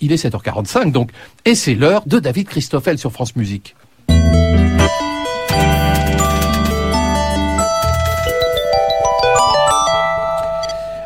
Il 0.00 0.12
est 0.12 0.24
7h45 0.24 0.92
donc, 0.92 1.10
et 1.44 1.54
c'est 1.54 1.74
l'heure 1.74 2.02
de 2.06 2.18
David 2.18 2.48
Christoffel 2.48 2.98
sur 2.98 3.12
France 3.12 3.36
Musique. 3.36 3.74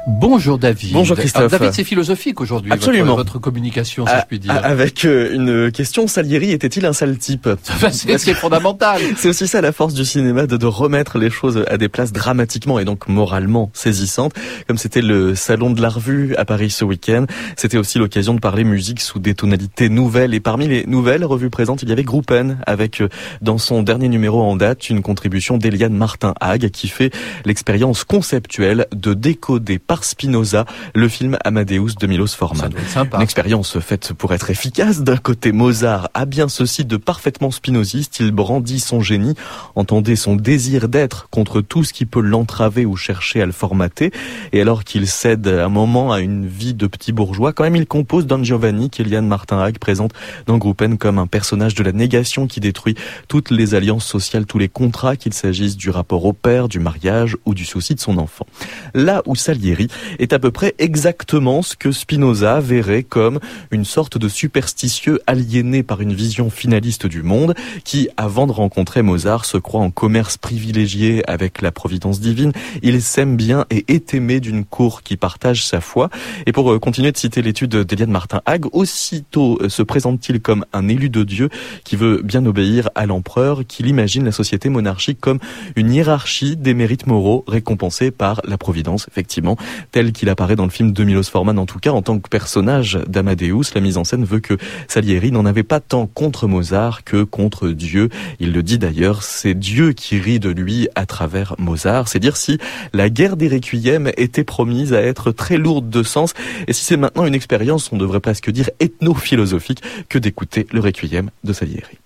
Bonjour 0.06 0.58
David. 0.58 0.92
Bonjour 0.92 1.16
Christophe. 1.16 1.52
David, 1.52 1.72
c'est 1.72 1.84
philosophique 1.84 2.40
aujourd'hui. 2.40 2.72
Absolument. 2.72 3.16
Votre, 3.16 3.38
communication, 3.38 4.06
si 4.06 4.12
je 4.12 4.26
puis 4.26 4.38
dire. 4.38 4.58
Avec 4.62 5.04
euh, 5.04 5.34
une 5.34 5.70
question, 5.72 6.06
Salieri 6.06 6.52
était-il 6.52 6.86
un 6.86 6.92
sale 6.92 7.18
type? 7.18 7.48
C'est 7.90 8.34
fondamental. 8.34 9.00
C'est 9.16 9.28
aussi 9.28 9.46
ça 9.46 9.60
la 9.60 9.72
force 9.72 9.94
du 9.94 10.04
cinéma, 10.04 10.46
de, 10.46 10.56
de 10.56 10.66
remettre 10.66 11.18
les 11.18 11.30
choses 11.30 11.64
à 11.68 11.76
des 11.76 11.88
places 11.88 12.12
dramatiquement 12.12 12.78
et 12.78 12.84
donc 12.84 13.08
moralement 13.08 13.70
saisissantes. 13.74 14.32
Comme 14.66 14.78
c'était 14.78 15.02
le 15.02 15.34
salon 15.34 15.70
de 15.70 15.82
la 15.82 15.88
revue 15.88 16.34
à 16.36 16.44
Paris 16.44 16.70
ce 16.70 16.84
week-end, 16.84 17.26
c'était 17.56 17.78
aussi 17.78 17.98
l'occasion 17.98 18.34
de 18.34 18.40
parler 18.40 18.64
musique 18.64 19.00
sous 19.00 19.18
des 19.18 19.34
tonalités 19.34 19.88
nouvelles. 19.88 20.34
Et 20.34 20.40
parmi 20.40 20.66
les 20.66 20.86
nouvelles 20.86 21.24
revues 21.24 21.50
présentes, 21.50 21.82
il 21.82 21.88
y 21.88 21.92
avait 21.92 22.04
Groupen, 22.04 22.58
avec 22.66 23.00
euh, 23.00 23.08
dans 23.42 23.58
son 23.58 23.82
dernier 23.82 24.08
numéro 24.08 24.42
en 24.42 24.56
date 24.56 24.88
une 24.88 25.02
contribution 25.02 25.58
d'Eliane 25.58 25.94
Martin-Hague 25.94 26.70
qui 26.70 26.88
fait 26.88 27.10
l'expérience 27.44 28.04
conceptuelle 28.04 28.86
de 28.94 29.14
décoder 29.14 29.78
par 29.90 30.04
Spinoza, 30.04 30.66
le 30.94 31.08
film 31.08 31.36
Amadeus 31.42 31.96
de 31.98 32.06
Milos 32.06 32.28
Forman. 32.28 32.70
Une 33.12 33.22
expérience 33.22 33.80
faite 33.80 34.12
pour 34.12 34.32
être 34.32 34.48
efficace. 34.48 35.00
D'un 35.00 35.16
côté, 35.16 35.50
Mozart 35.50 36.10
a 36.14 36.26
bien 36.26 36.48
ceci 36.48 36.84
de 36.84 36.96
parfaitement 36.96 37.50
spinoziste. 37.50 38.20
Il 38.20 38.30
brandit 38.30 38.78
son 38.78 39.00
génie, 39.00 39.34
entendez 39.74 40.14
son 40.14 40.36
désir 40.36 40.88
d'être 40.88 41.28
contre 41.30 41.60
tout 41.60 41.82
ce 41.82 41.92
qui 41.92 42.06
peut 42.06 42.20
l'entraver 42.20 42.86
ou 42.86 42.94
chercher 42.94 43.42
à 43.42 43.46
le 43.46 43.50
formater. 43.52 44.12
Et 44.52 44.60
alors 44.60 44.84
qu'il 44.84 45.08
cède 45.08 45.48
un 45.48 45.68
moment 45.68 46.12
à 46.12 46.20
une 46.20 46.46
vie 46.46 46.74
de 46.74 46.86
petit 46.86 47.10
bourgeois, 47.10 47.52
quand 47.52 47.64
même 47.64 47.74
il 47.74 47.86
compose 47.86 48.28
Don 48.28 48.44
Giovanni 48.44 48.90
qu'Eliane 48.90 49.26
Martin-Hague 49.26 49.80
présente 49.80 50.12
dans 50.46 50.58
Groupen 50.58 50.98
comme 50.98 51.18
un 51.18 51.26
personnage 51.26 51.74
de 51.74 51.82
la 51.82 51.90
négation 51.90 52.46
qui 52.46 52.60
détruit 52.60 52.94
toutes 53.26 53.50
les 53.50 53.74
alliances 53.74 54.06
sociales, 54.06 54.46
tous 54.46 54.58
les 54.58 54.68
contrats, 54.68 55.16
qu'il 55.16 55.34
s'agisse 55.34 55.76
du 55.76 55.90
rapport 55.90 56.26
au 56.26 56.32
père, 56.32 56.68
du 56.68 56.78
mariage 56.78 57.36
ou 57.44 57.54
du 57.54 57.64
souci 57.64 57.96
de 57.96 58.00
son 58.00 58.18
enfant. 58.18 58.46
Là 58.94 59.22
où 59.26 59.34
Salieri 59.34 59.79
est 60.18 60.32
à 60.32 60.38
peu 60.38 60.50
près 60.50 60.74
exactement 60.78 61.62
ce 61.62 61.76
que 61.76 61.92
Spinoza 61.92 62.60
verrait 62.60 63.02
comme 63.02 63.38
une 63.70 63.84
sorte 63.84 64.18
de 64.18 64.28
superstitieux 64.28 65.20
aliéné 65.26 65.82
par 65.82 66.00
une 66.00 66.12
vision 66.12 66.50
finaliste 66.50 67.06
du 67.06 67.22
monde 67.22 67.54
qui, 67.84 68.08
avant 68.16 68.46
de 68.46 68.52
rencontrer 68.52 69.02
Mozart, 69.02 69.44
se 69.44 69.56
croit 69.56 69.80
en 69.80 69.90
commerce 69.90 70.36
privilégié 70.36 71.28
avec 71.28 71.62
la 71.62 71.72
providence 71.72 72.20
divine. 72.20 72.52
Il 72.82 73.00
s'aime 73.02 73.36
bien 73.36 73.66
et 73.70 73.84
est 73.88 74.14
aimé 74.14 74.40
d'une 74.40 74.64
cour 74.64 75.02
qui 75.02 75.16
partage 75.16 75.64
sa 75.64 75.80
foi. 75.80 76.10
Et 76.46 76.52
pour 76.52 76.72
euh, 76.72 76.78
continuer 76.78 77.12
de 77.12 77.16
citer 77.16 77.42
l'étude 77.42 77.74
d'Eliane 77.76 78.10
Martin 78.10 78.40
Hague, 78.46 78.66
aussitôt 78.72 79.58
euh, 79.60 79.68
se 79.68 79.82
présente-t-il 79.82 80.40
comme 80.40 80.64
un 80.72 80.88
élu 80.88 81.08
de 81.10 81.24
Dieu 81.24 81.48
qui 81.84 81.96
veut 81.96 82.22
bien 82.22 82.44
obéir 82.46 82.88
à 82.94 83.06
l'empereur, 83.06 83.66
qu'il 83.66 83.86
imagine 83.86 84.24
la 84.24 84.32
société 84.32 84.68
monarchique 84.68 85.20
comme 85.20 85.38
une 85.76 85.92
hiérarchie 85.92 86.56
des 86.56 86.74
mérites 86.74 87.06
moraux 87.06 87.44
récompensés 87.46 88.10
par 88.10 88.40
la 88.44 88.58
providence, 88.58 89.06
effectivement 89.10 89.56
tel 89.92 90.12
qu'il 90.12 90.28
apparaît 90.28 90.56
dans 90.56 90.64
le 90.64 90.70
film 90.70 90.92
de 90.92 91.04
Milos 91.04 91.24
Forman, 91.24 91.58
en 91.58 91.66
tout 91.66 91.78
cas 91.78 91.90
en 91.90 92.02
tant 92.02 92.18
que 92.18 92.28
personnage 92.28 92.98
d'Amadeus. 93.06 93.72
La 93.74 93.80
mise 93.80 93.96
en 93.96 94.04
scène 94.04 94.24
veut 94.24 94.40
que 94.40 94.56
Salieri 94.88 95.32
n'en 95.32 95.46
avait 95.46 95.62
pas 95.62 95.80
tant 95.80 96.06
contre 96.06 96.46
Mozart 96.46 97.04
que 97.04 97.22
contre 97.22 97.68
Dieu. 97.68 98.08
Il 98.38 98.52
le 98.52 98.62
dit 98.62 98.78
d'ailleurs, 98.78 99.22
c'est 99.22 99.54
Dieu 99.54 99.92
qui 99.92 100.18
rit 100.18 100.40
de 100.40 100.50
lui 100.50 100.88
à 100.94 101.06
travers 101.06 101.54
Mozart. 101.58 102.08
C'est 102.08 102.18
dire 102.18 102.36
si 102.36 102.58
la 102.92 103.10
guerre 103.10 103.36
des 103.36 103.48
requiem 103.48 104.10
était 104.16 104.44
promise 104.44 104.92
à 104.92 105.02
être 105.02 105.32
très 105.32 105.56
lourde 105.56 105.88
de 105.88 106.02
sens 106.02 106.34
et 106.66 106.72
si 106.72 106.84
c'est 106.84 106.96
maintenant 106.96 107.26
une 107.26 107.34
expérience, 107.34 107.90
on 107.92 107.96
devrait 107.96 108.20
presque 108.20 108.50
dire 108.50 108.70
ethno-philosophique, 108.80 109.82
que 110.08 110.18
d'écouter 110.18 110.66
le 110.72 110.80
requiem 110.80 111.30
de 111.44 111.52
Salieri. 111.52 111.98